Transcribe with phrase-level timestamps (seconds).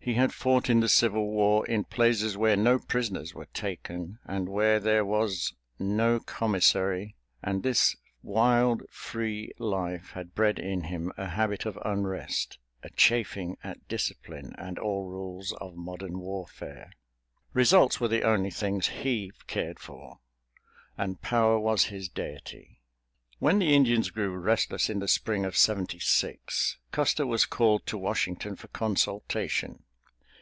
[0.00, 4.48] He had fought in the Civil War in places where no prisoners were taken, and
[4.48, 7.14] where there was no commissary.
[7.42, 13.86] And this wild, free life had bred in him a habit of unrest—a chafing at
[13.86, 16.90] discipline and all rules of modern warfare.
[17.52, 20.20] Results were the only things he cared for,
[20.96, 22.80] and power was his Deity.
[23.40, 27.98] When the Indians grew restless in the Spring of Seventy six, Custer was called to
[27.98, 29.82] Washington for consultation.